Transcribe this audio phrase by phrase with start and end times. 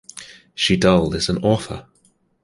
[0.55, 1.85] Shital is an author.